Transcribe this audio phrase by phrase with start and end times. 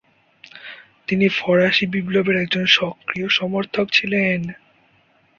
[1.07, 4.39] তিনি ফরাসি বিপ্লবের একজন সক্রিয় সমর্থক ছিলেন।